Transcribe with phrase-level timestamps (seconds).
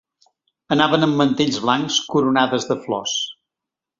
[0.75, 3.17] Anaven amb mantells blancs, coronades de flors.